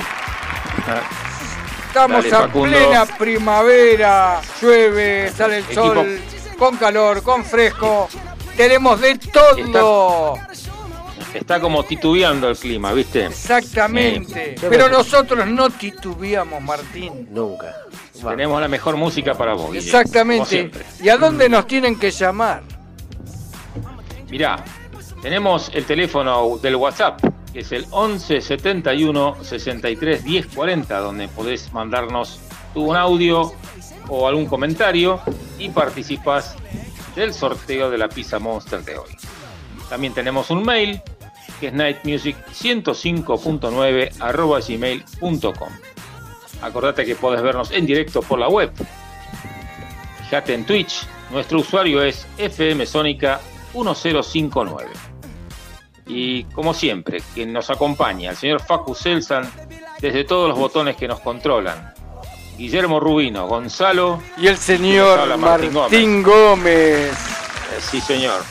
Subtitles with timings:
[1.89, 2.69] Estamos Dale, a Facundo.
[2.69, 6.21] plena primavera, llueve, sale el sol,
[6.59, 8.09] con calor, con fresco.
[8.57, 10.37] Tenemos de todo.
[10.37, 10.68] Está
[11.61, 13.27] como titubeando el clima, ¿viste?
[13.27, 14.57] Exactamente.
[14.57, 14.67] Sí.
[14.69, 17.29] Pero nosotros no titubeamos, Martín.
[17.31, 17.75] Nunca.
[18.23, 20.71] Tenemos la mejor música para vos, Exactamente.
[21.01, 22.63] ¿Y a dónde nos tienen que llamar?
[24.31, 24.63] Mirá,
[25.23, 27.21] tenemos el teléfono del WhatsApp,
[27.53, 32.41] que es el 11 71 63 10 40, donde podés mandarnos
[32.75, 33.53] tú un audio
[34.09, 35.21] o algún comentario
[35.59, 36.57] y participas
[37.15, 39.17] del sorteo de la pizza Monster de hoy.
[39.89, 41.01] También tenemos un mail,
[41.59, 45.69] que es nightmusic105.9 arroba gmail.com.
[46.63, 48.73] Acordate que podés vernos en directo por la web.
[50.25, 53.41] Fíjate en Twitch, nuestro usuario es fmsonica
[53.75, 54.87] 1059.
[56.07, 59.49] Y como siempre, quien nos acompaña, el señor Facu Selsan,
[60.01, 61.93] desde todos los botones que nos controlan.
[62.57, 67.13] Guillermo Rubino, Gonzalo, Y el señor Martín, Martín Gómez.
[67.13, 68.43] eh, sí señor,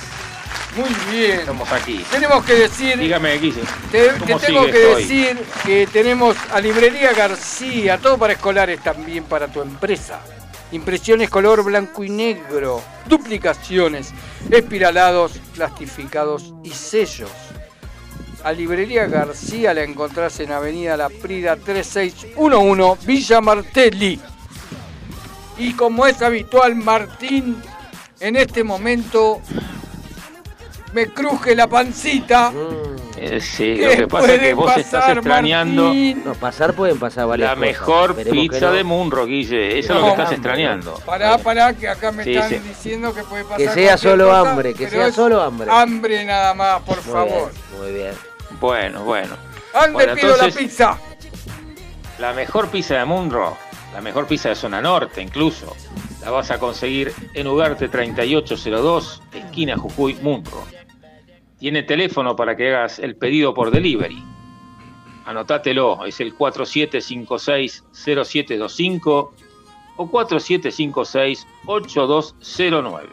[0.77, 1.39] Muy bien.
[1.39, 2.05] estamos aquí.
[2.11, 3.61] Tenemos que decir, Dígame, Guille,
[3.91, 5.01] te, ¿cómo te tengo que hoy?
[5.01, 10.19] decir que tenemos a Librería García, todo para escolares también para tu empresa.
[10.71, 14.13] Impresiones color blanco y negro, duplicaciones,
[14.51, 17.31] espiralados, plastificados y sellos.
[18.43, 24.19] A Librería García la encontrás en Avenida La Prida 3611, Villa Martelli.
[25.57, 27.61] Y como es habitual, Martín,
[28.19, 29.41] en este momento
[30.93, 32.51] me cruje la pancita.
[32.51, 36.21] Mm, Eh, sí, ¿Qué lo que pasa es que vos estás pasar, extrañando Martín?
[36.23, 37.67] No, pasar pueden pasar varias la cosas.
[37.67, 38.71] mejor Esperemos pizza no.
[38.73, 39.79] de Munro, Guille.
[39.79, 40.35] Eso es lo que estás hambre.
[40.35, 40.93] extrañando.
[41.03, 42.59] Pará, pará, que acá me Sí, están sí.
[42.59, 43.57] diciendo que puede pasar.
[43.57, 45.67] Que sea solo cosa, hambre, que sea solo hambre.
[45.71, 47.51] Hambre nada más, por Muy favor.
[47.51, 48.13] bien, muy bien.
[48.61, 49.35] Bueno, bueno.
[49.73, 50.97] ¿Dónde Bueno, pido entonces- la pizza?
[52.19, 53.57] La mejor pizza de Munro,
[53.95, 55.75] la mejor pizza de zona norte incluso,
[56.27, 60.65] la vas a conseguir en Ugarte 3802, esquina Jujuy, Munro.
[61.57, 64.21] Tiene teléfono para que hagas el pedido por delivery.
[65.25, 69.29] Anotátelo, es el 4756-0725
[69.95, 73.03] o 4756-8209.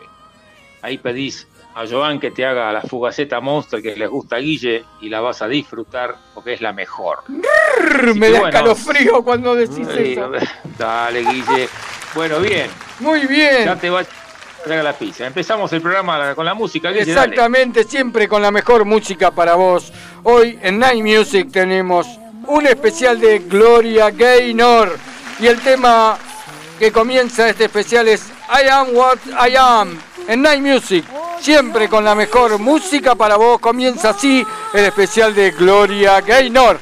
[0.82, 1.46] Ahí pedís
[1.76, 5.20] a Joan que te haga la fugaceta Monster que les gusta a Guille y la
[5.20, 7.18] vas a disfrutar porque es la mejor.
[7.28, 8.48] Me da bueno.
[8.48, 10.32] escalofrío cuando decís eso.
[10.78, 11.68] Dale, Guille.
[12.14, 12.70] Bueno, bien.
[13.00, 13.78] Muy Ya bien.
[13.80, 15.26] te va a la pizza.
[15.26, 17.12] Empezamos el programa con la música, Guille.
[17.12, 17.32] dale.
[17.32, 19.92] Exactamente, siempre con la mejor música para vos.
[20.22, 22.06] Hoy en Night Music tenemos
[22.46, 24.96] un especial de Gloria Gaynor.
[25.40, 26.16] Y el tema
[26.78, 29.18] que comienza este especial es I Am What
[29.48, 29.98] I Am.
[30.28, 31.04] En Night Music,
[31.40, 33.58] siempre con la mejor música para vos.
[33.60, 36.78] Comienza así el especial de Gloria Gaynor.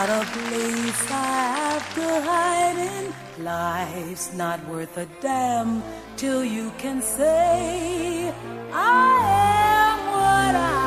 [0.00, 3.44] Not a place I have to hide in.
[3.44, 5.82] Life's not worth a damn
[6.16, 8.32] till you can say,
[8.72, 9.18] I
[9.84, 10.79] am what I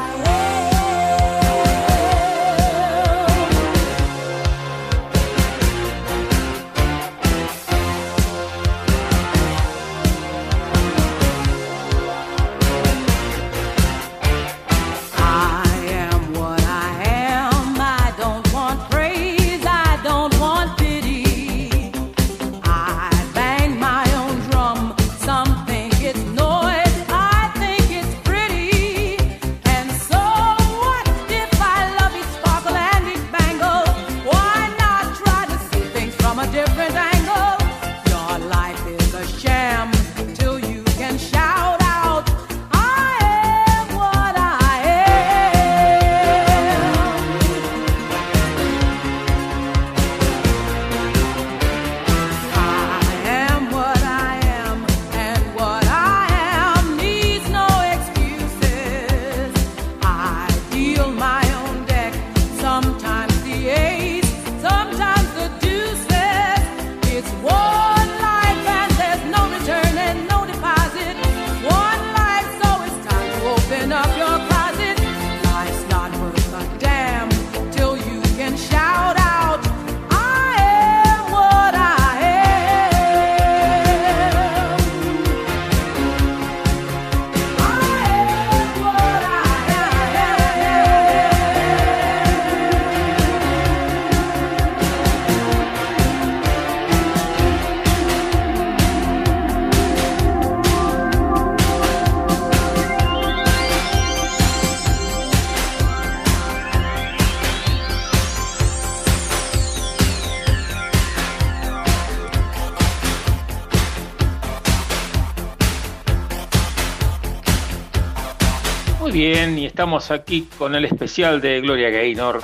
[119.14, 122.42] bien, y estamos aquí con el especial de Gloria Gaynor,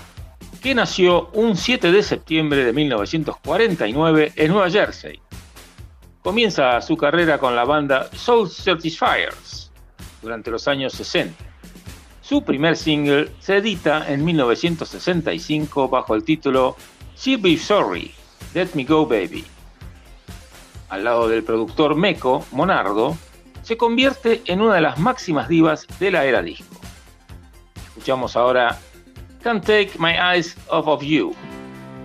[0.62, 5.19] que nació un 7 de septiembre de 1949 en Nueva Jersey.
[6.21, 9.71] Comienza su carrera con la banda Soul Satisfiers
[10.21, 11.44] durante los años 60.
[12.21, 16.75] Su primer single se edita en 1965 bajo el título
[17.18, 18.13] She'll Be Sorry,
[18.54, 19.44] Let Me Go Baby.
[20.89, 23.18] Al lado del productor Meco, Monardo,
[23.69, 26.75] se convierte en una de las máximas divas de la era disco.
[27.89, 28.75] Escuchamos ahora
[29.44, 31.36] Can't Take My Eyes Off of You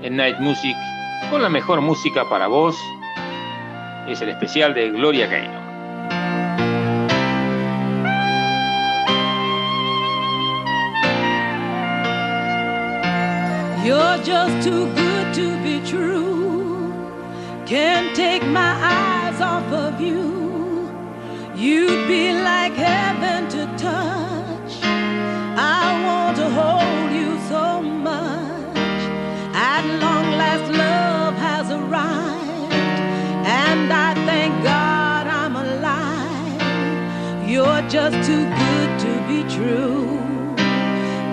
[0.02, 0.76] en Night Music
[1.30, 2.76] con la mejor música para vos.
[4.06, 5.62] Es el especial de Gloria Gaynor.
[13.86, 16.92] You're just too good to be true.
[17.64, 20.43] Can't take my eyes off of you.
[21.56, 24.72] You'd be like heaven to touch.
[24.82, 28.76] I want to hold you so much.
[29.54, 32.74] At long last, love has arrived.
[33.46, 37.48] And I thank God I'm alive.
[37.48, 40.18] You're just too good to be true.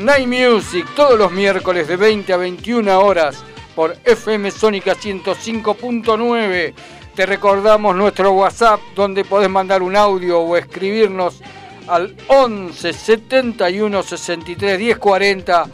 [0.06, 3.44] Night Music todos los miércoles de 20 a 21 horas
[3.76, 6.74] por FM Sónica 105.9.
[7.16, 11.42] Te recordamos nuestro WhatsApp donde podés mandar un audio o escribirnos
[11.88, 15.66] al 11 71 63 10 40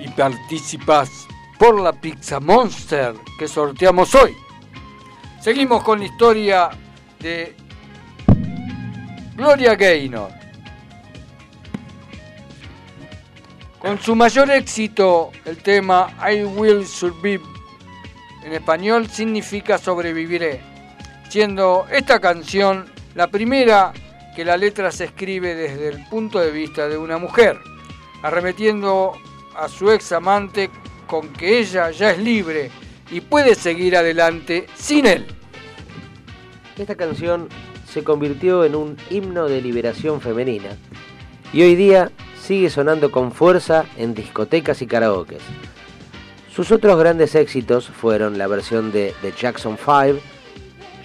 [0.00, 1.26] y participas
[1.58, 4.36] por la Pizza Monster que sorteamos hoy.
[5.40, 6.68] Seguimos con la historia
[7.18, 7.56] de
[9.36, 10.39] Gloria Gaynor.
[13.80, 17.42] Con su mayor éxito, el tema I Will Survive
[18.44, 20.60] en español significa sobreviviré,
[21.30, 22.84] siendo esta canción
[23.14, 23.94] la primera
[24.36, 27.58] que la letra se escribe desde el punto de vista de una mujer,
[28.22, 29.12] arremetiendo
[29.56, 30.68] a su ex amante
[31.06, 32.70] con que ella ya es libre
[33.10, 35.26] y puede seguir adelante sin él.
[36.76, 37.48] Esta canción
[37.90, 40.76] se convirtió en un himno de liberación femenina
[41.50, 45.42] y hoy día sigue sonando con fuerza en discotecas y karaokes.
[46.54, 50.20] Sus otros grandes éxitos fueron la versión de The Jackson 5,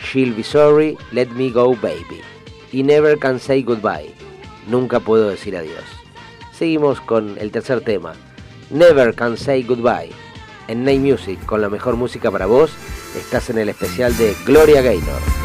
[0.02, 2.22] She'll Be Sorry, Let Me Go Baby
[2.72, 4.14] y Never Can Say Goodbye,
[4.68, 5.84] Nunca Puedo Decir Adiós.
[6.52, 8.14] Seguimos con el tercer tema,
[8.70, 10.12] Never Can Say Goodbye.
[10.68, 12.72] En Night Music, con la mejor música para vos,
[13.16, 15.45] estás en el especial de Gloria Gaynor.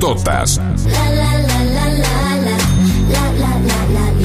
[0.00, 0.58] Totas.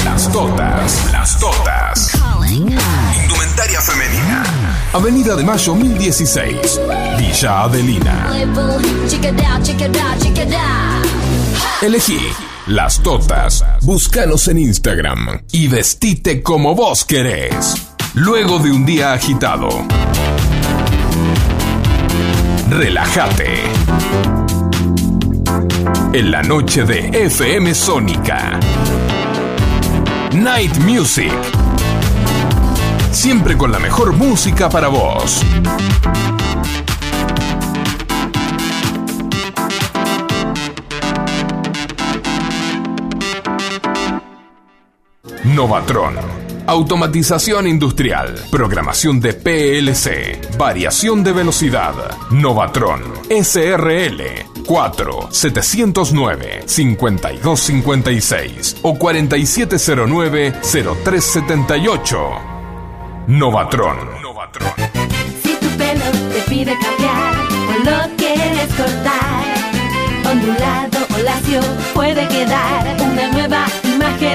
[0.06, 1.12] Las totas.
[1.12, 2.12] Las totas.
[2.50, 4.44] Indumentaria femenina.
[4.94, 6.80] Avenida de Mayo 1016.
[7.20, 8.32] Villa Adelina.
[11.82, 12.20] Elegí
[12.68, 13.66] las totas.
[13.82, 17.76] Búscanos en Instagram y vestite como vos querés.
[18.14, 19.68] Luego de un día agitado.
[22.70, 24.45] Relájate.
[26.16, 28.58] En la noche de FM Sónica.
[30.32, 31.34] Night Music.
[33.12, 35.44] Siempre con la mejor música para vos.
[45.44, 46.16] Novatron.
[46.66, 48.40] Automatización industrial.
[48.50, 50.58] Programación de PLC.
[50.58, 51.94] Variación de velocidad.
[52.32, 53.02] Novatron.
[53.30, 54.55] SRL.
[54.66, 62.18] 4 709 5256 o 4709 0378.
[63.28, 64.22] Novatron.
[64.22, 64.72] Novatron.
[65.44, 67.34] Si tu pelo te pide cambiar
[67.70, 69.46] o lo quieres cortar,
[70.32, 71.62] ondulado o lacio
[71.94, 74.35] puede quedar una nueva imagen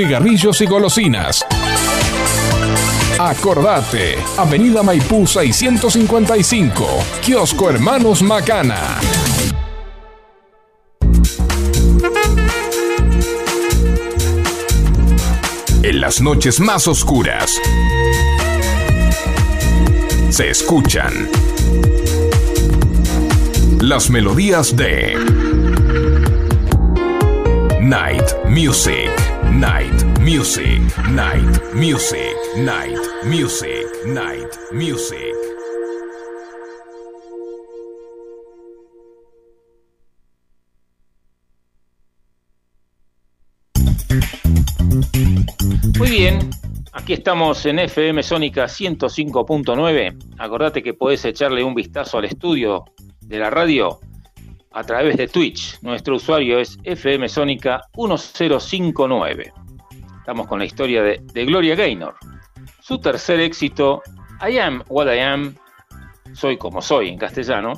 [0.01, 1.45] cigarrillos y golosinas.
[3.19, 6.87] Acordate, Avenida Maipú 655,
[7.21, 8.99] Kiosco Hermanos Macana.
[15.83, 17.59] En las noches más oscuras
[20.29, 21.29] se escuchan
[23.79, 25.15] las melodías de
[27.81, 29.20] Night Music.
[29.51, 35.35] Night Music, Night Music, Night Music, Night Music.
[45.99, 46.49] Muy bien,
[46.93, 50.17] aquí estamos en FM Sónica 105.9.
[50.39, 52.85] Acordate que podés echarle un vistazo al estudio
[53.21, 53.99] de la radio
[54.71, 55.79] a través de Twitch.
[55.81, 59.53] Nuestro usuario es FM Sónica 1059.
[60.19, 62.15] Estamos con la historia de, de, Gloria Gaynor.
[62.81, 64.01] Su tercer éxito,
[64.47, 65.55] I Am What I Am,
[66.33, 67.73] Soy como soy en castellano,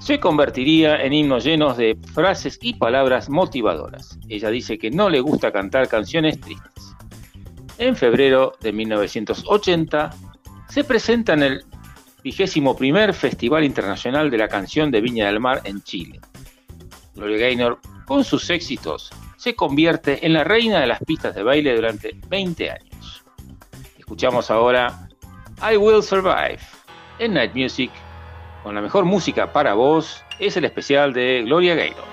[0.00, 4.18] se convertiría en himnos llenos de frases y palabras motivadoras.
[4.28, 6.94] Ella dice que no le gusta cantar canciones tristes.
[7.78, 10.10] En febrero de 1980
[10.68, 11.64] se presenta en el
[12.24, 16.20] vigésimo primer Festival Internacional de la Canción de Viña del Mar en Chile.
[17.14, 21.76] Gloria Gaynor, con sus éxitos, se convierte en la reina de las pistas de baile
[21.76, 23.24] durante 20 años.
[23.98, 25.06] Escuchamos ahora
[25.60, 26.60] I Will Survive
[27.18, 27.90] en Night Music
[28.62, 30.24] con la mejor música para vos.
[30.38, 32.04] Es el especial de Gloria Gaynor.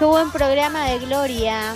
[0.00, 1.74] Qué buen programa de Gloria.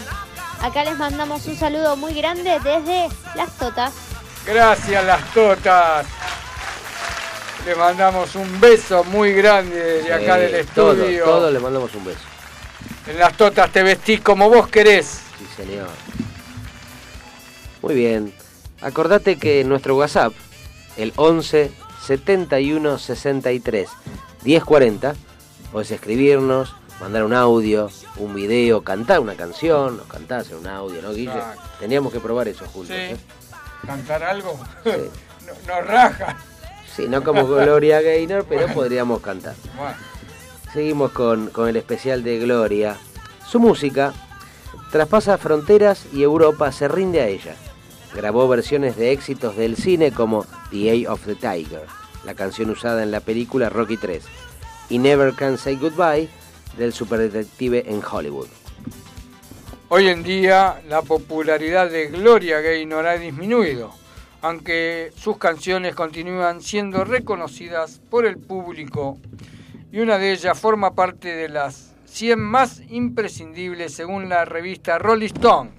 [0.63, 3.93] Acá les mandamos un saludo muy grande desde Las Totas.
[4.47, 6.07] Gracias, Las Totas.
[7.67, 11.23] Le mandamos un beso muy grande desde acá eh, del estudio.
[11.23, 12.23] Todos le mandamos un beso.
[13.09, 15.21] En Las Totas te vestís como vos querés.
[15.39, 15.89] Sí, señor.
[17.83, 18.33] Muy bien.
[18.81, 20.33] Acordate que nuestro WhatsApp,
[20.97, 21.71] el 11
[22.07, 23.89] 71 63
[24.45, 25.15] 1040,
[25.71, 31.03] podés escribirnos, mandar un audio, un video, cantar una canción, nos cantás en un audio,
[31.03, 31.43] ¿no, Guille?
[31.81, 32.97] Teníamos que probar eso juntos.
[32.97, 33.03] Sí.
[33.03, 33.17] ¿eh?
[33.87, 34.59] ¿Cantar algo?
[35.67, 36.37] Nos raja.
[36.95, 39.55] Sí, no como Gloria Gaynor, pero podríamos cantar.
[39.77, 39.97] Bueno.
[40.73, 42.97] Seguimos con, con el especial de Gloria.
[43.47, 44.15] Su música
[44.91, 47.57] traspasa fronteras y Europa se rinde a ella.
[48.15, 51.85] Grabó versiones de éxitos del cine como The Eye of the Tiger,
[52.25, 54.25] la canción usada en la película Rocky 3,
[54.89, 56.29] y Never Can Say Goodbye,
[56.77, 58.49] del superdetective en Hollywood.
[59.89, 63.93] Hoy en día la popularidad de Gloria Gaynor ha disminuido,
[64.43, 69.19] aunque sus canciones continúan siendo reconocidas por el público
[69.93, 75.27] y una de ellas forma parte de las 100 más imprescindibles según la revista Rolling
[75.27, 75.71] Stone.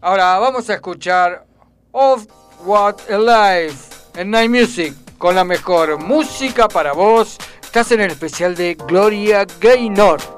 [0.00, 1.46] Ahora vamos a escuchar
[1.92, 2.26] Of
[2.64, 7.38] What a Life en Night Music con la mejor música para vos.
[7.76, 10.35] Estás en el especial de Gloria Gaynor.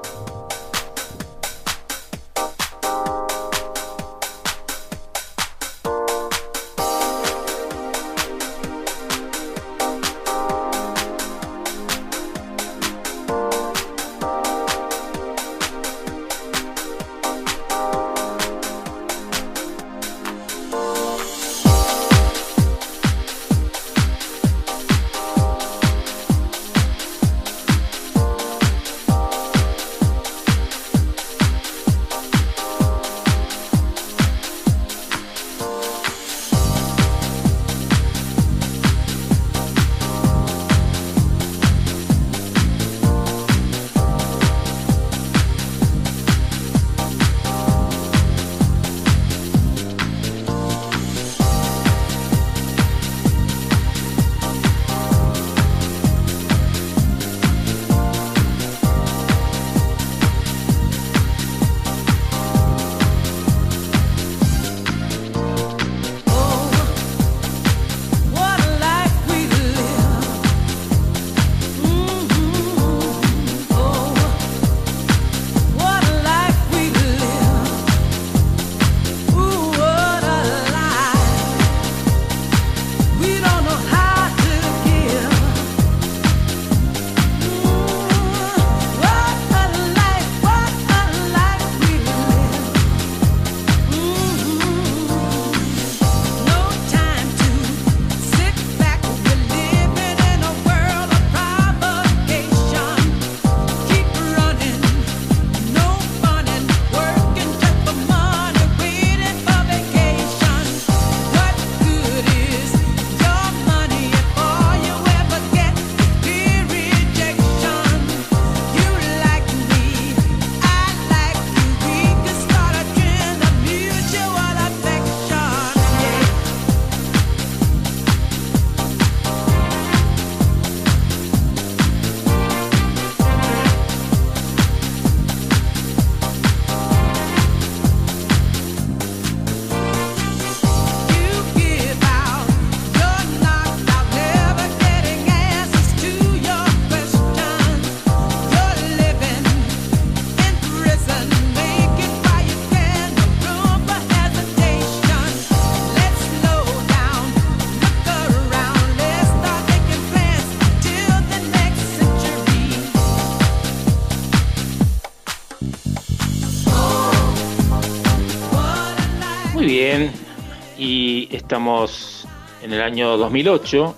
[171.49, 172.29] Estamos
[172.61, 173.97] en el año 2008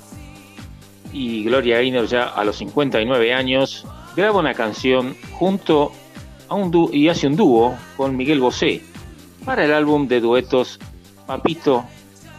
[1.13, 3.85] y Gloria Gaynor ya a los 59 años
[4.15, 5.91] graba una canción junto
[6.47, 8.85] a un dúo y hace un dúo con Miguel Bosé
[9.45, 10.79] para el álbum de duetos
[11.27, 11.85] Papito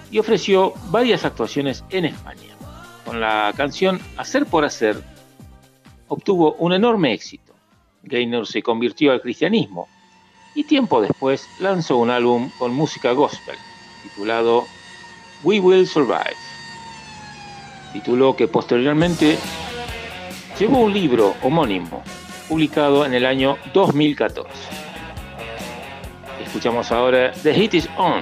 [0.09, 2.55] y ofreció varias actuaciones en España.
[3.03, 5.03] Con la canción Hacer por Hacer
[6.07, 7.53] obtuvo un enorme éxito.
[8.03, 9.89] Gaynor se convirtió al cristianismo
[10.55, 13.57] y tiempo después lanzó un álbum con música gospel
[14.03, 14.65] titulado
[15.43, 16.35] We Will Survive,
[17.93, 19.37] título que posteriormente
[20.59, 22.03] llevó un libro homónimo
[22.47, 24.49] publicado en el año 2014.
[26.45, 28.21] Escuchamos ahora The Hit Is On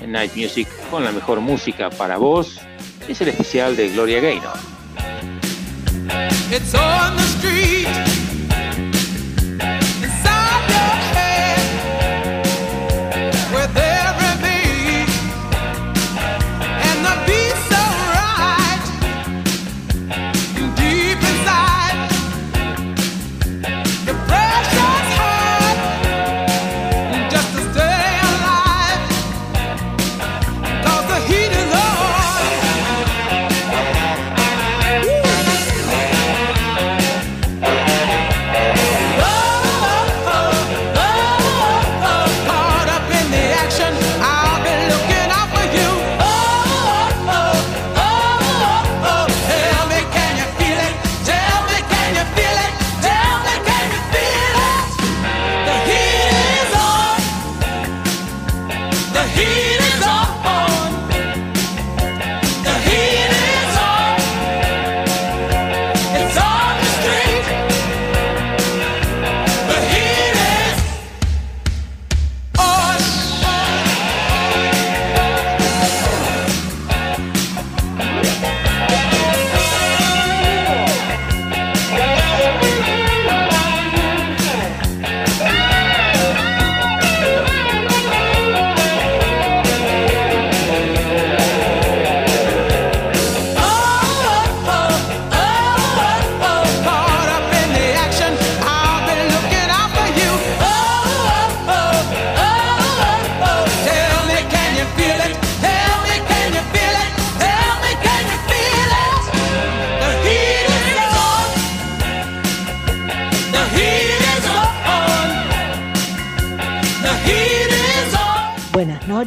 [0.00, 2.60] en Night Music con la mejor música para vos.
[3.08, 4.56] Es el especial de Gloria Gaynor.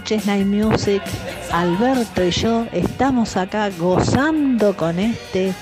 [0.01, 1.03] Noches, Night Music.
[1.51, 5.53] Alberto y yo estamos acá gozando con este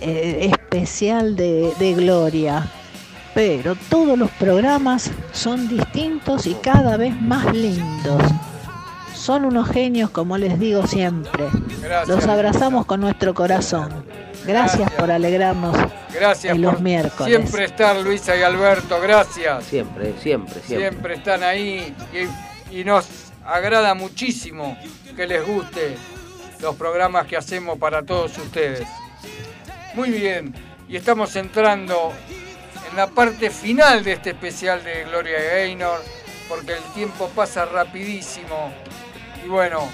[0.00, 2.64] eh, especial de, de Gloria.
[3.34, 8.22] Pero todos los programas son distintos y cada vez más lindos.
[9.14, 11.46] Son unos genios, como les digo siempre.
[11.82, 12.08] Gracias.
[12.08, 13.88] Los abrazamos con nuestro corazón.
[14.46, 14.92] Gracias, Gracias.
[14.92, 15.76] por alegrarnos
[16.14, 17.36] Gracias en los por miércoles.
[17.36, 19.64] siempre estar Luisa y Alberto, gracias.
[19.64, 20.88] Siempre, siempre, siempre.
[20.88, 21.92] Siempre están ahí
[22.70, 24.76] y, y nos agrada muchísimo
[25.16, 25.96] que les guste
[26.60, 28.86] los programas que hacemos para todos ustedes.
[29.94, 30.54] Muy bien,
[30.86, 32.12] y estamos entrando
[32.90, 36.02] en la parte final de este especial de Gloria Gaynor,
[36.48, 38.70] porque el tiempo pasa rapidísimo.
[39.44, 39.88] Y bueno,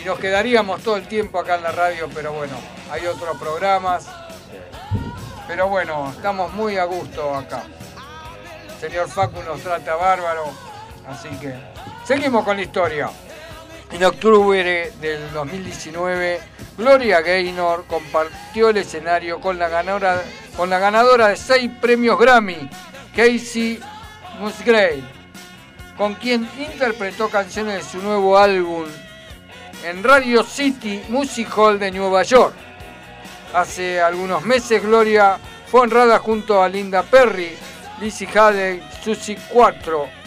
[0.00, 2.56] y nos quedaríamos todo el tiempo acá en la radio, pero bueno,
[2.90, 4.08] hay otros programas.
[5.46, 7.64] Pero bueno, estamos muy a gusto acá.
[8.68, 10.44] El señor Facu nos trata bárbaro,
[11.06, 11.73] así que
[12.04, 13.10] seguimos con la historia.
[13.90, 16.40] En octubre del 2019,
[16.76, 22.68] Gloria Gaynor compartió el escenario con la ganadora, de seis premios Grammy,
[23.14, 23.78] Casey
[24.40, 25.02] Musgrave,
[25.96, 28.84] con quien interpretó canciones de su nuevo álbum
[29.84, 32.54] en Radio City Music Hall de Nueva York.
[33.54, 35.38] Hace algunos meses Gloria
[35.68, 37.56] fue honrada junto a Linda Perry,
[38.00, 40.23] Lizzie Haley, Susie 4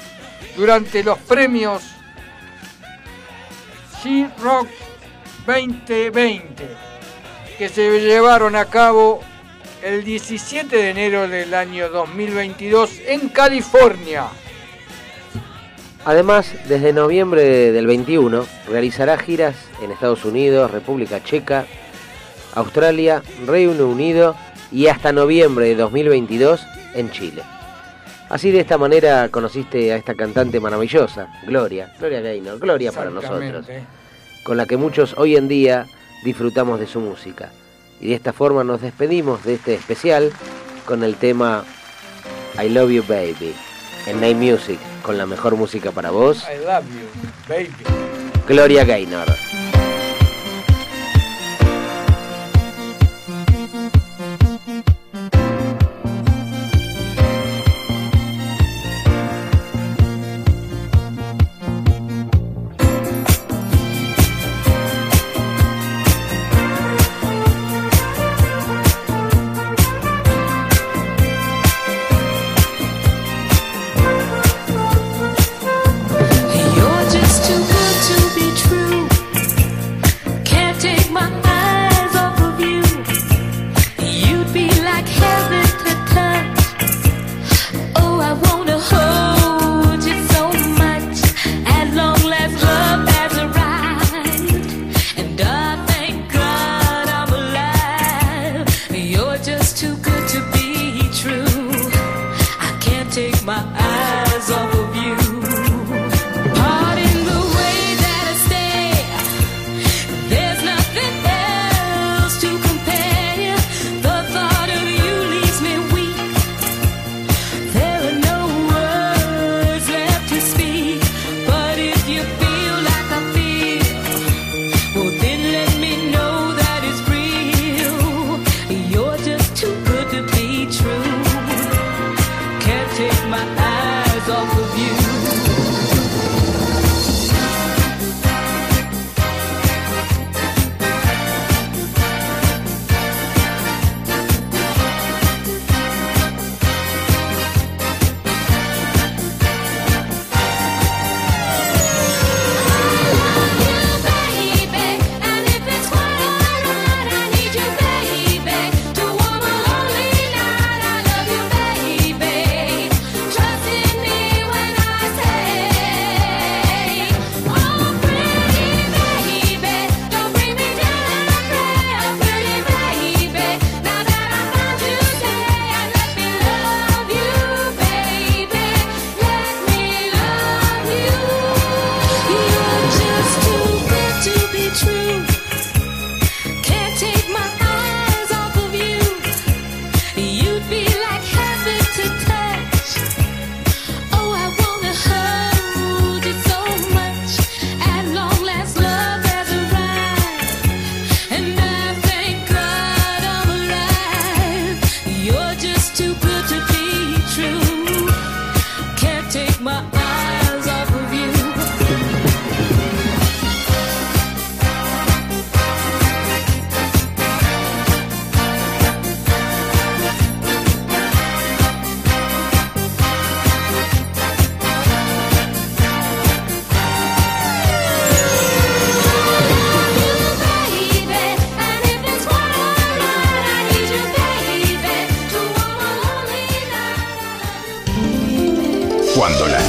[0.58, 1.84] durante los premios
[4.04, 4.68] She Rock
[5.46, 6.68] 2020
[7.58, 9.22] que se llevaron a cabo
[9.84, 14.26] el 17 de enero del año 2022 en California.
[16.06, 21.66] Además, desde noviembre del 21 realizará giras en Estados Unidos, República Checa,
[22.56, 24.36] Australia, Reino Unido
[24.72, 27.44] y hasta noviembre de 2022 en Chile.
[28.30, 33.66] Así de esta manera conociste a esta cantante maravillosa, Gloria, Gloria Gaynor, Gloria para nosotros,
[34.44, 35.86] con la que muchos hoy en día
[36.24, 37.52] disfrutamos de su música.
[38.02, 40.32] Y de esta forma nos despedimos de este especial
[40.86, 41.64] con el tema
[42.62, 43.56] I Love You Baby
[44.08, 47.08] en Night Music, con la mejor música para vos, I love you,
[47.48, 47.72] baby.
[48.48, 49.47] Gloria Gaynor.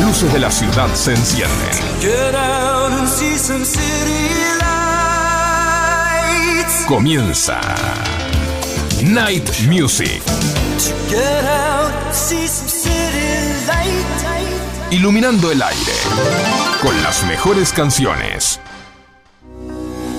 [0.00, 1.70] Luces de la ciudad se encienden.
[6.86, 7.58] Comienza
[9.02, 10.22] Night Music,
[14.90, 15.92] iluminando el aire
[16.82, 18.60] con las mejores canciones.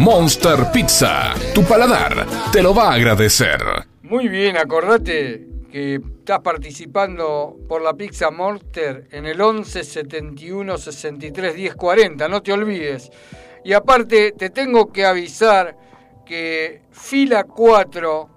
[0.00, 3.60] Monster Pizza, tu paladar te lo va a agradecer.
[4.02, 11.54] Muy bien, acordate que estás participando por la Pizza Monster en el 11 71 63
[11.54, 13.10] 10 40, no te olvides.
[13.62, 15.76] Y aparte, te tengo que avisar
[16.24, 18.28] que Fila 4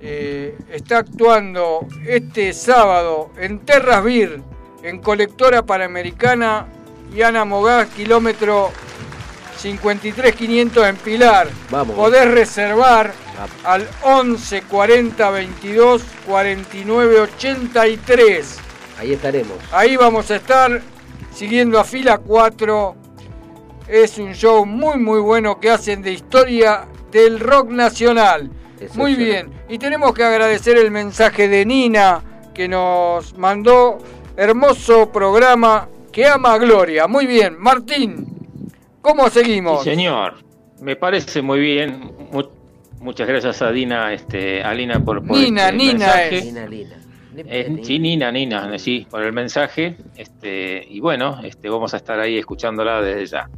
[0.00, 4.40] eh, está actuando este sábado en Terras Beer,
[4.82, 6.66] en Colectora Panamericana
[7.14, 8.70] y Ana Mogás, kilómetro
[9.58, 11.48] 53500 en Pilar.
[11.70, 11.96] Vamos.
[11.96, 13.12] Podés reservar
[13.64, 18.56] al 11 40 22 49 83.
[18.98, 19.56] Ahí estaremos.
[19.72, 20.80] Ahí vamos a estar
[21.34, 22.96] siguiendo a fila 4.
[23.88, 28.50] Es un show muy muy bueno que hacen de historia del rock nacional.
[28.94, 29.50] Muy bien.
[29.68, 32.22] Y tenemos que agradecer el mensaje de Nina
[32.54, 33.98] que nos mandó
[34.36, 37.06] hermoso programa que ama a Gloria.
[37.06, 37.56] Muy bien.
[37.58, 38.37] Martín,
[39.08, 39.82] ¿cómo seguimos?
[39.84, 40.34] Sí, señor.
[40.80, 42.12] Me parece muy bien.
[42.30, 42.44] Mu-
[43.00, 46.36] muchas gracias a Dina, este, a Lina por, por Nina, este Nina mensaje.
[46.38, 46.44] es.
[46.46, 46.96] Lina, Lina.
[47.36, 49.96] Eh, sí, Nina, Nina, sí, por el mensaje.
[50.16, 53.48] Este, y bueno, este, vamos a estar ahí escuchándola desde ya.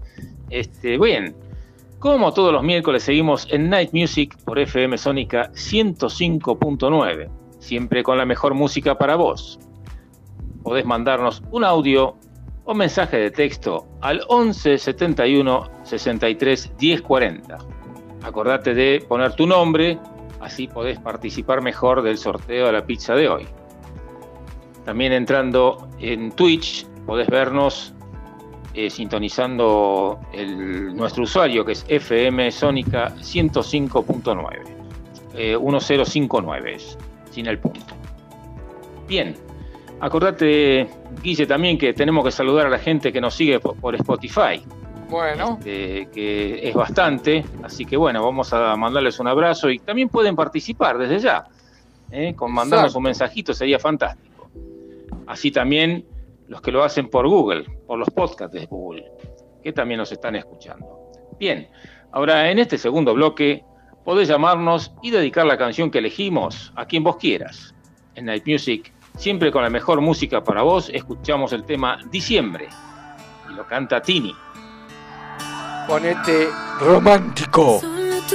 [0.50, 1.34] Este, bien,
[1.98, 7.28] como todos los miércoles seguimos en Night Music por FM Sónica 105.9,
[7.58, 9.58] siempre con la mejor música para vos.
[10.62, 12.16] Podés mandarnos un audio
[12.70, 17.58] o mensaje de texto al 11 71 63 10 40.
[18.22, 19.98] Acordate de poner tu nombre,
[20.40, 23.48] así podés participar mejor del sorteo de la pizza de hoy.
[24.84, 27.92] También entrando en Twitch podés vernos
[28.74, 34.62] eh, sintonizando el- nuestro usuario que es FM Sónica 105.9.
[35.34, 36.96] Eh, 1059 es,
[37.32, 37.94] sin el punto.
[39.08, 39.34] Bien,
[40.00, 40.88] acordate,
[41.22, 44.62] Guille, también que tenemos que saludar a la gente que nos sigue por, por Spotify,
[45.08, 50.08] Bueno, este, que es bastante, así que bueno, vamos a mandarles un abrazo y también
[50.08, 51.44] pueden participar desde ya,
[52.10, 52.34] ¿eh?
[52.34, 52.98] con mandarnos Exacto.
[52.98, 54.50] un mensajito sería fantástico.
[55.26, 56.04] Así también
[56.48, 59.04] los que lo hacen por Google, por los podcasts de Google,
[59.62, 61.10] que también nos están escuchando.
[61.38, 61.68] Bien,
[62.10, 63.62] ahora en este segundo bloque
[64.04, 67.74] podés llamarnos y dedicar la canción que elegimos a quien vos quieras.
[68.16, 72.68] En Night Music, siempre con la mejor música para vos, escuchamos el tema Diciembre
[73.50, 74.34] y lo canta Tini.
[75.86, 76.48] ponete
[76.80, 77.80] romántico.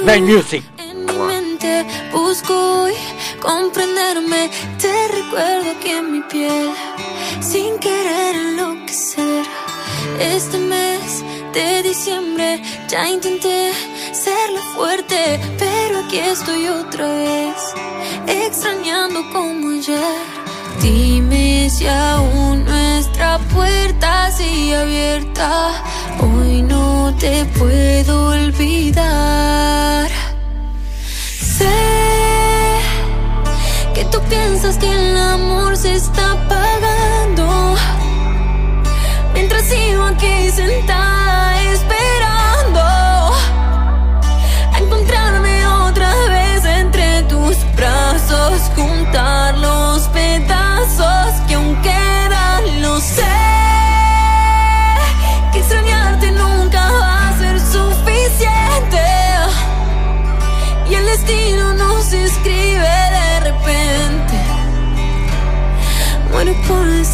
[0.03, 0.63] Night Music.
[0.77, 2.53] En mi mente busco
[2.83, 2.93] hoy
[3.41, 4.49] comprenderme.
[4.79, 6.71] Te recuerdo aquí en mi piel,
[7.39, 9.45] sin querer enloquecer.
[10.19, 11.23] Este mes
[11.53, 13.71] de diciembre ya intenté
[14.11, 17.73] ser la fuerte, pero aquí estoy otra vez,
[18.27, 20.44] extrañando como ayer.
[20.81, 25.71] Dime si aún nuestra puerta sigue abierta.
[26.21, 30.09] Hoy no te puedo olvidar.
[31.57, 31.69] Sé
[33.93, 37.75] que tú piensas que el amor se está apagando.
[39.33, 41.54] Mientras sigo aquí sentada.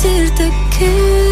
[0.02, 1.31] Decirte que.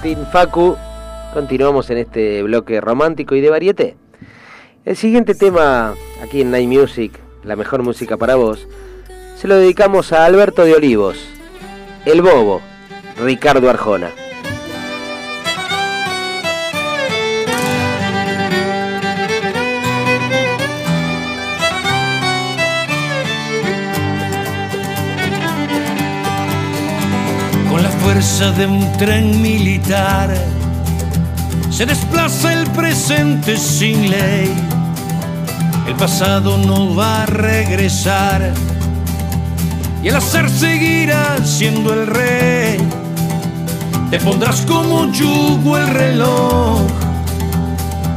[0.00, 0.78] Martín, Facu.
[1.34, 3.96] Continuamos en este bloque romántico y de varieté.
[4.86, 5.92] El siguiente tema
[6.22, 7.12] aquí en Night Music,
[7.44, 8.66] la mejor música para vos,
[9.36, 11.18] se lo dedicamos a Alberto de Olivos,
[12.06, 12.62] El Bobo,
[13.22, 14.08] Ricardo Arjona.
[28.20, 30.28] De un tren militar
[31.70, 34.54] se desplaza el presente sin ley.
[35.88, 38.52] El pasado no va a regresar
[40.02, 42.76] y el azar seguirá siendo el rey.
[44.10, 46.82] Te pondrás como yugo el reloj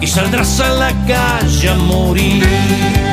[0.01, 3.12] y saldrás a la calle a morir.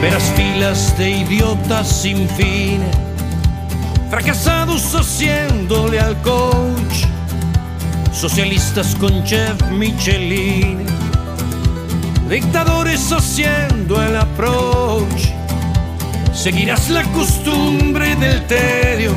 [0.00, 2.80] Verás filas de idiotas sin fin,
[4.08, 7.04] fracasados haciéndole al coach,
[8.10, 10.86] socialistas con chef Michelin,
[12.30, 15.28] dictadores haciendo el approach.
[16.32, 19.12] Seguirás la costumbre del tedio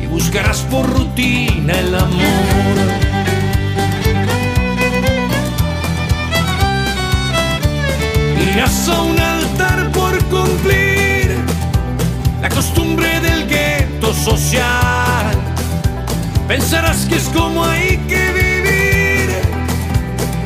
[0.00, 3.08] y buscarás por rutina el amor.
[8.54, 9.18] Irás a un
[9.92, 11.36] por cumplir
[12.40, 15.36] la costumbre del gueto social.
[16.46, 19.30] Pensarás que es como hay que vivir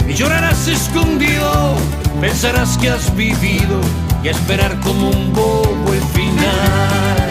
[0.08, 1.76] y llorarás escondido.
[2.20, 3.80] Pensarás que has vivido
[4.22, 7.21] y esperar como un bobo el final.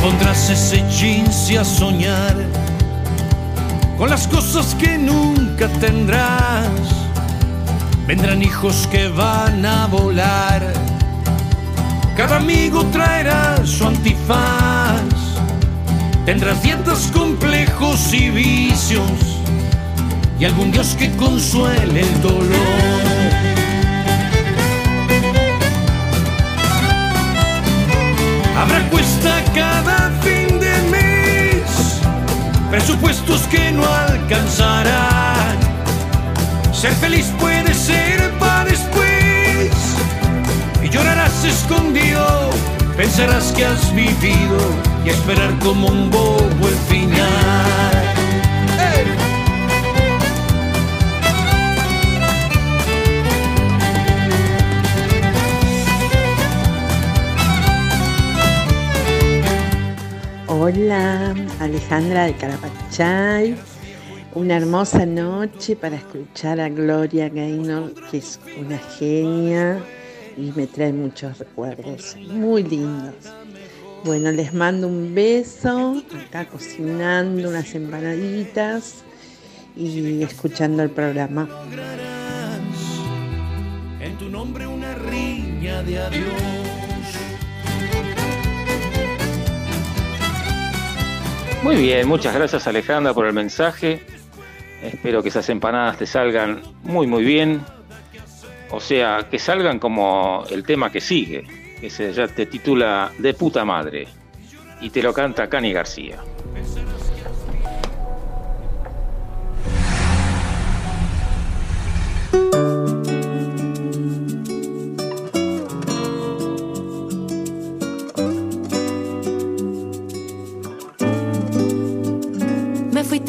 [0.00, 2.34] Pondrás ese jeans a soñar
[3.96, 6.70] con las cosas que nunca tendrás.
[8.06, 10.62] Vendrán hijos que van a volar.
[12.16, 15.02] Cada amigo traerá su antifaz.
[16.24, 19.40] Tendrás dietas complejos y vicios.
[20.38, 23.57] Y algún Dios que consuele el dolor.
[36.80, 39.68] Ser feliz puede ser para después
[40.80, 42.50] y llorarás escondido.
[42.96, 44.60] Pensarás que has vivido
[45.04, 47.18] y esperar como un bobo el final.
[60.46, 63.77] Hola, Alejandra de Carapachay.
[64.38, 69.82] Una hermosa noche para escuchar a Gloria Gaynor, que es una genia
[70.36, 73.16] y me trae muchos recuerdos muy lindos.
[74.04, 79.02] Bueno, les mando un beso, acá cocinando unas empanaditas
[79.76, 81.48] y escuchando el programa.
[84.00, 86.32] En tu nombre una riña de adiós.
[91.64, 94.06] Muy bien, muchas gracias Alejandra por el mensaje.
[94.82, 97.62] Espero que esas empanadas te salgan muy muy bien.
[98.70, 101.44] O sea, que salgan como el tema que sigue,
[101.80, 104.06] que se ya te titula De puta madre.
[104.80, 106.18] Y te lo canta Cani García.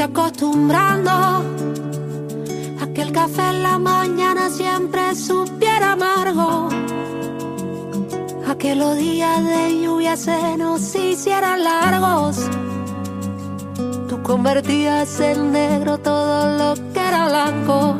[0.09, 1.11] Acostumbrando
[2.81, 6.69] a que el café en la mañana siempre supiera amargo.
[8.47, 12.49] A que los días de lluvia se nos hicieran largos.
[14.07, 17.95] Tú convertías en negro todo lo que era blanco.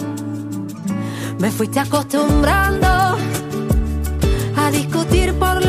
[1.40, 2.88] Me fuiste acostumbrando
[4.58, 5.69] a discutir por las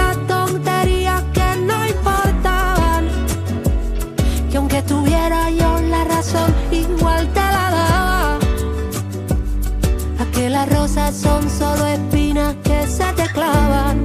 [11.12, 14.05] son solo espinas que se te clavan.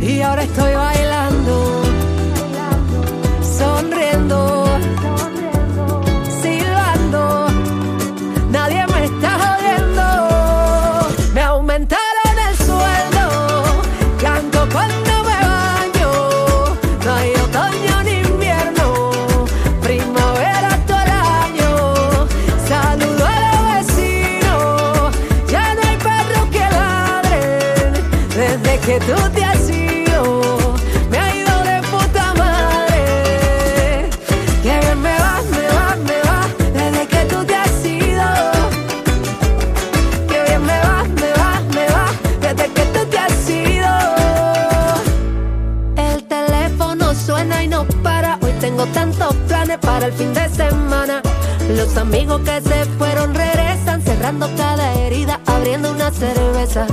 [0.00, 1.82] Y ahora estoy bailando,
[3.58, 4.63] sonriendo,
[51.94, 56.88] Los amigos que se fueron regresan, cerrando cada herida, abriendo una cerveza.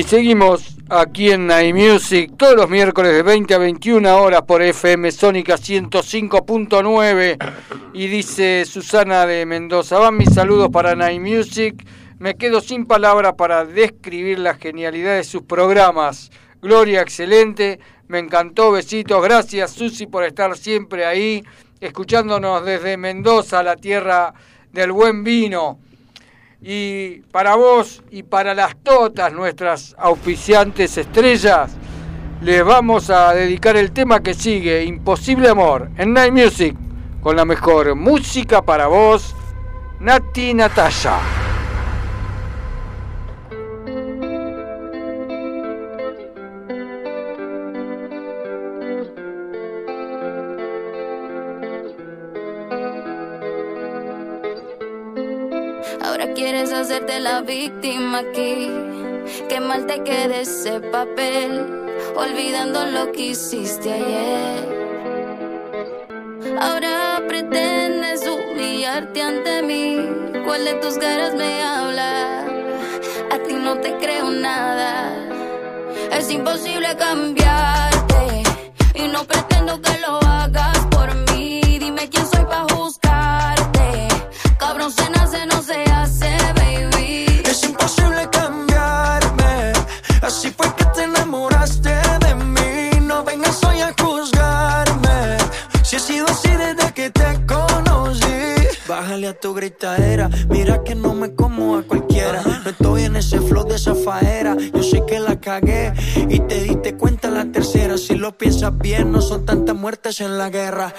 [0.00, 4.62] Y seguimos aquí en Night Music todos los miércoles de 20 a 21 horas por
[4.62, 7.36] FM Sónica 105.9.
[7.92, 11.86] Y dice Susana de Mendoza: Van mis saludos para Night Music.
[12.18, 16.30] Me quedo sin palabras para describir la genialidad de sus programas.
[16.62, 17.78] Gloria, excelente.
[18.08, 18.72] Me encantó.
[18.72, 19.22] Besitos.
[19.22, 21.44] Gracias, Susi, por estar siempre ahí,
[21.78, 24.32] escuchándonos desde Mendoza, la tierra
[24.72, 25.78] del buen vino.
[26.62, 31.70] Y para vos y para las totas, nuestras auspiciantes estrellas,
[32.42, 36.76] les vamos a dedicar el tema que sigue, Imposible Amor, en Night Music,
[37.22, 39.34] con la mejor música para vos,
[40.00, 41.49] Nati Natasha.
[56.40, 58.70] Quieres hacerte la víctima aquí.
[59.50, 61.50] Qué mal te quede ese papel,
[62.16, 64.64] olvidando lo que hiciste ayer.
[66.58, 69.98] Ahora pretendes humillarte ante mí.
[70.46, 72.46] ¿Cuál de tus caras me habla?
[73.32, 75.12] A ti no te creo nada.
[76.10, 78.42] Es imposible cambiarte
[78.94, 80.59] y no pretendo que lo hagas
[99.40, 100.28] tu gritadera.
[100.48, 102.42] Mira que no me como a cualquiera.
[102.42, 104.56] No estoy en ese flow de esa faera.
[104.74, 105.92] Yo sé que la cagué
[106.28, 107.96] y te diste cuenta la tercera.
[107.96, 110.92] Si lo piensas bien, no son tantas muertes en la guerra.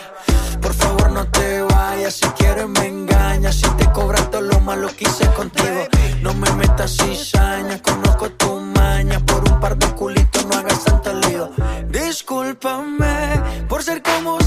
[0.60, 2.16] Por favor, no te vayas.
[2.16, 3.56] Si quieres, me engañas.
[3.56, 5.88] Si te cobras todo lo malo que hice contigo.
[6.22, 7.80] No me metas cizaña.
[7.82, 9.20] Conozco tu maña.
[9.20, 11.52] Por un par de culitos no hagas tanto lío.
[11.90, 14.41] Discúlpame por ser como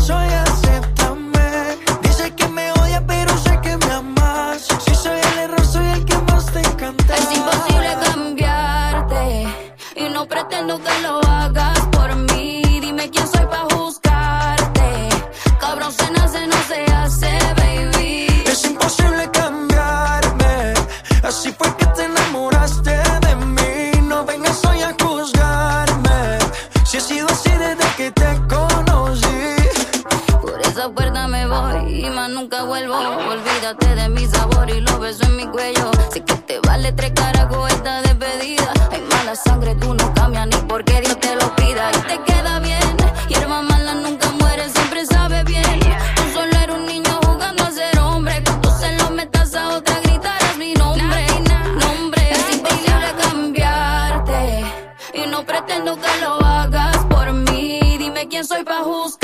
[58.55, 59.24] soy pa' juzgar.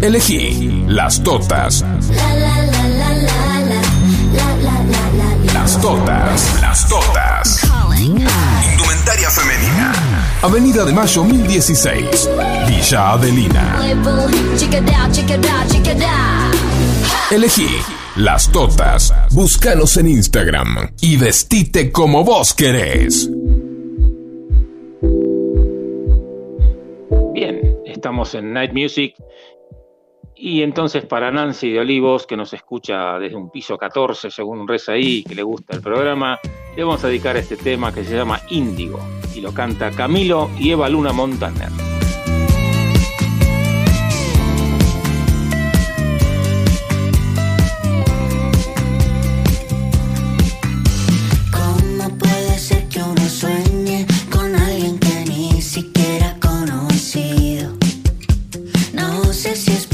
[0.00, 1.84] Elegí las totas.
[5.52, 6.60] Las totas.
[6.60, 7.60] Las totas.
[7.98, 9.92] Indumentaria femenina.
[10.40, 12.30] Avenida de Mayo 1016.
[12.68, 13.80] Villa Adelina.
[17.32, 17.68] Elegí
[18.14, 19.12] las totas.
[19.32, 23.28] Búscanos en Instagram y vestite como vos querés.
[27.34, 29.16] Bien, estamos en Night Music.
[30.40, 34.92] Y entonces para Nancy de Olivos, que nos escucha desde un piso 14, según reza
[34.92, 36.38] ahí, que le gusta el programa,
[36.76, 39.00] le vamos a dedicar este tema que se llama Índigo.
[39.34, 41.87] Y lo canta Camilo y Eva Luna Montaner.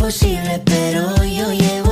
[0.04, 1.83] imposible, pero yo llevo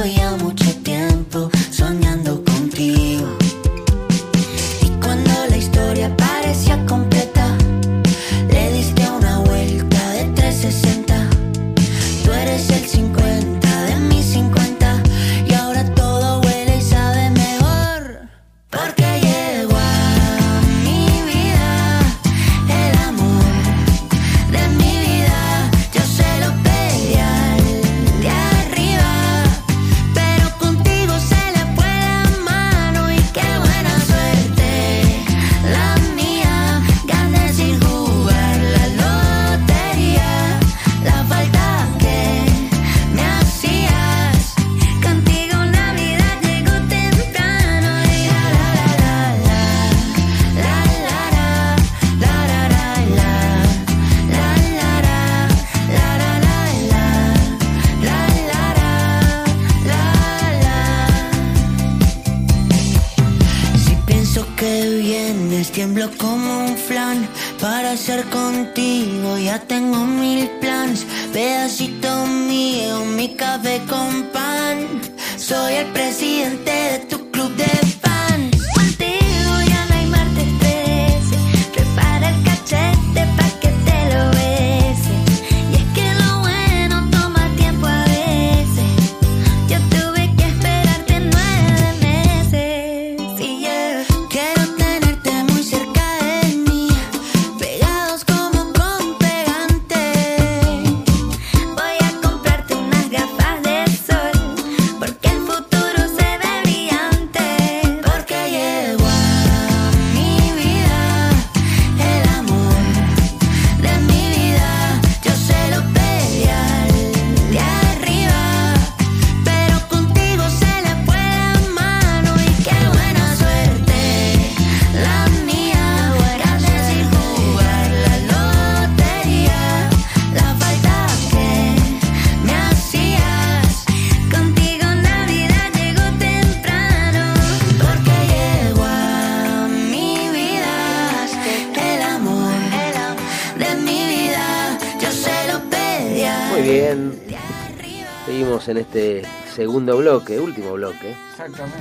[148.72, 149.22] en este
[149.54, 151.14] segundo bloque, último bloque.
[151.30, 151.78] Exactamente.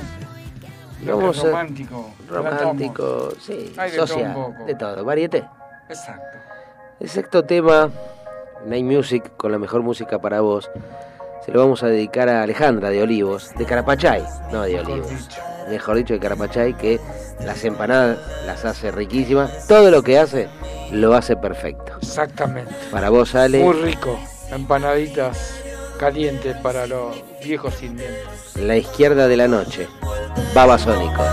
[1.04, 2.10] Vamos a- romántico.
[2.28, 4.64] Romántico, sí, Hay de todo social, un poco.
[4.64, 5.44] de todo, varieté.
[5.88, 6.38] Exacto.
[7.00, 7.90] El sexto tema,
[8.66, 10.70] Night Music, con la mejor música para vos,
[11.44, 14.22] se lo vamos a dedicar a Alejandra de Olivos, de Carapachay,
[14.52, 15.10] no de Olivos.
[15.68, 17.00] Mejor dicho, de Carapachay, que
[17.44, 19.66] las empanadas las hace riquísimas.
[19.66, 20.48] Todo lo que hace,
[20.92, 21.94] lo hace perfecto.
[22.00, 22.72] Exactamente.
[22.92, 24.16] Para vos, Ale, Muy rico.
[24.52, 25.54] Empanaditas
[26.02, 28.56] calientes para los viejos sin dientes.
[28.56, 29.86] la izquierda de la noche,
[30.52, 31.28] Babasónicos.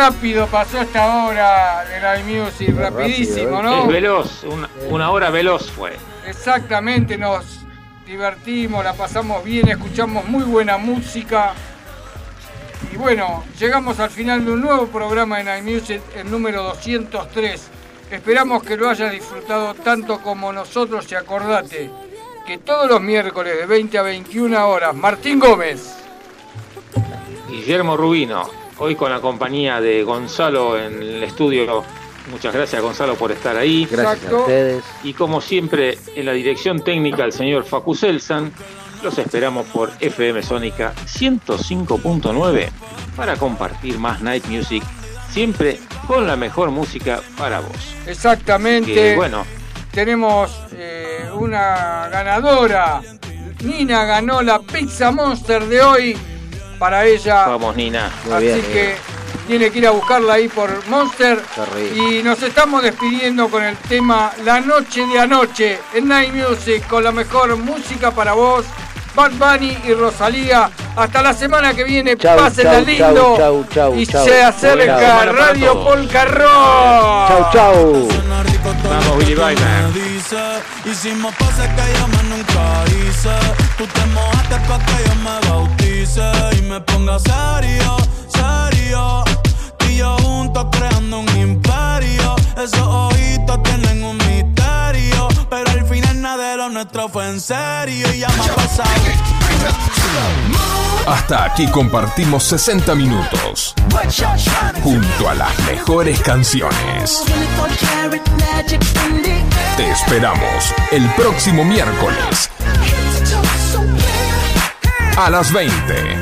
[0.00, 3.82] Rápido pasó esta hora de la music, rapidísimo, ¿no?
[3.82, 5.92] Es veloz, una, una hora veloz fue.
[6.26, 7.60] Exactamente, nos
[8.06, 11.52] divertimos, la pasamos bien, escuchamos muy buena música.
[12.90, 17.68] Y bueno, llegamos al final de un nuevo programa de Night Music, el número 203.
[18.10, 21.90] Esperamos que lo hayas disfrutado tanto como nosotros y acordate
[22.46, 25.94] que todos los miércoles de 20 a 21 horas, Martín Gómez.
[27.50, 31.84] Guillermo Rubino, hoy con la compañía de Gonzalo en el estudio.
[32.30, 33.86] Muchas gracias Gonzalo por estar ahí.
[33.90, 34.84] Gracias a ustedes.
[35.04, 38.52] Y como siempre, en la dirección técnica el señor Facu Selsan,
[39.02, 42.68] los esperamos por FM Sónica 105.9
[43.16, 44.82] para compartir más Night Music,
[45.30, 47.76] siempre con la mejor música para vos.
[48.06, 48.92] Exactamente.
[48.92, 49.44] Que, bueno,
[49.92, 53.02] Tenemos eh, una ganadora.
[53.62, 56.16] Nina ganó la Pizza Monster de hoy
[56.80, 57.46] para ella.
[57.46, 58.10] vamos Nina.
[58.32, 58.96] Así que
[59.46, 61.40] tiene que ir a buscarla ahí por Monster.
[61.94, 67.04] Y nos estamos despidiendo con el tema La Noche de Anoche en Night Music con
[67.04, 68.64] la mejor música para vos.
[69.14, 70.70] Bad Bunny y Rosalía.
[70.96, 72.16] Hasta la semana que viene.
[72.16, 73.34] Chau, Pásenla chau, lindo.
[73.36, 74.24] chau, chau, y chau.
[74.24, 75.32] se acerca Chau.
[75.34, 77.28] Radio Polka Rock.
[77.28, 78.08] Chau, chau.
[78.84, 79.92] Vamos Willy Baiman.
[79.92, 80.36] dice
[80.84, 83.30] Hicimos pases que yo más nunca hice
[83.78, 85.48] Tú te mojaste pa' que yo me
[86.12, 87.96] Y me ponga serio,
[88.28, 89.22] serio.
[89.78, 92.34] Tú y yo juntos creando un imperio.
[92.56, 98.12] Esos ojitos tienen un misterio Pero al final nada de lo nuestro fue en serio
[98.12, 98.90] Y ya me ha pasado.
[101.06, 103.74] Hasta aquí compartimos 60 minutos.
[104.82, 107.22] Junto a las mejores canciones.
[109.76, 112.50] Te esperamos el próximo miércoles
[115.16, 116.20] a las 20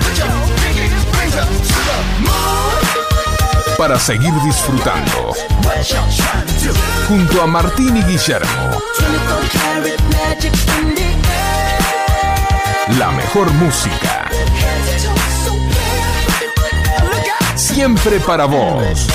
[3.76, 5.34] para seguir disfrutando
[7.06, 8.82] junto a Martín y Guillermo.
[12.98, 14.28] La mejor música.
[17.54, 19.06] Siempre para vos.